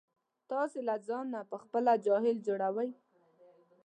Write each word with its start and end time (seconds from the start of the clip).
تاسې 0.49 0.79
له 0.87 0.95
ځانه 1.07 1.39
په 1.51 1.57
خپله 1.63 1.91
جاهل 2.05 2.37
جوړوئ. 2.47 2.89